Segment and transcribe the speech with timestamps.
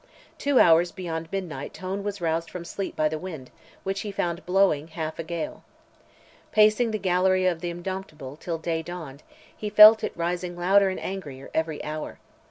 [0.39, 3.51] Two hours beyond midnight Tone was roused from sleep by the wind,
[3.83, 5.63] which he found blowing half a gale.
[6.51, 9.21] Pacing the gallery of the Indomptable till day dawned,
[9.55, 12.17] he felt it rising louder and angrier, every hour.